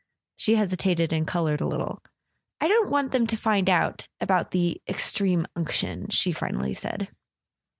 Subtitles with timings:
[0.35, 2.01] She hesitated and coloured a little.
[2.59, 7.09] "I don't want them to find out—about the Extreme Unction," she finally said.